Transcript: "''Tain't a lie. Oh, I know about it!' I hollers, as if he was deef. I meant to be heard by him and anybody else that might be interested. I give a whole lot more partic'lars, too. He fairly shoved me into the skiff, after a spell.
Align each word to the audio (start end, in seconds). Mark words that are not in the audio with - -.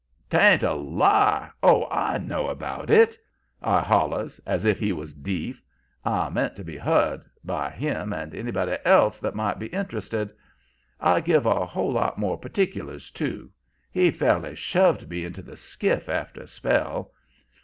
"''Tain't 0.31 0.63
a 0.63 0.73
lie. 0.73 1.51
Oh, 1.61 1.85
I 1.91 2.17
know 2.17 2.47
about 2.47 2.89
it!' 2.89 3.19
I 3.61 3.81
hollers, 3.81 4.41
as 4.47 4.65
if 4.65 4.79
he 4.79 4.91
was 4.91 5.13
deef. 5.13 5.61
I 6.03 6.27
meant 6.29 6.55
to 6.55 6.63
be 6.63 6.75
heard 6.75 7.21
by 7.43 7.69
him 7.69 8.11
and 8.11 8.33
anybody 8.33 8.77
else 8.83 9.19
that 9.19 9.35
might 9.35 9.59
be 9.59 9.67
interested. 9.67 10.31
I 10.99 11.21
give 11.21 11.45
a 11.45 11.67
whole 11.67 11.91
lot 11.93 12.17
more 12.17 12.39
partic'lars, 12.39 13.11
too. 13.11 13.51
He 13.91 14.09
fairly 14.09 14.55
shoved 14.55 15.07
me 15.07 15.23
into 15.23 15.43
the 15.43 15.55
skiff, 15.55 16.09
after 16.09 16.41
a 16.41 16.47
spell. 16.47 17.11